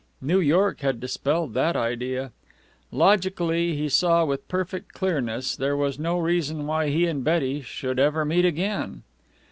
[0.19, 2.31] New York had dispelled that idea.
[2.91, 7.99] Logically, he saw with perfect clearness, there was no reason why he and Betty should
[7.99, 9.03] ever meet again.